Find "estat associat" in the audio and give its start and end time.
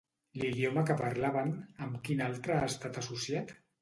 2.73-3.55